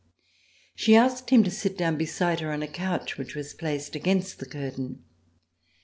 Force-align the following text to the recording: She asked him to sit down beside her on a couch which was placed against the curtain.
She 0.73 0.95
asked 0.95 1.29
him 1.29 1.43
to 1.43 1.51
sit 1.51 1.77
down 1.77 1.95
beside 1.95 2.39
her 2.39 2.51
on 2.51 2.63
a 2.63 2.67
couch 2.67 3.19
which 3.19 3.35
was 3.35 3.53
placed 3.53 3.93
against 3.95 4.39
the 4.39 4.47
curtain. 4.47 5.03